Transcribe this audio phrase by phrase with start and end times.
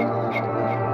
[0.00, 0.87] うん。